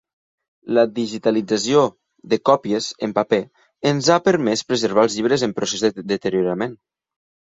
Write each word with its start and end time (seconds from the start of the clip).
La 0.77 0.83
digitalització 0.99 1.83
de 2.31 2.39
còpies 2.51 2.87
en 3.07 3.13
paper 3.19 3.39
ens 3.91 4.09
ha 4.15 4.19
permès 4.29 4.65
preservar 4.71 5.03
els 5.09 5.17
llibres 5.19 5.47
en 5.49 5.53
procés 5.59 5.85
de 5.89 6.07
deteriorament. 6.15 6.77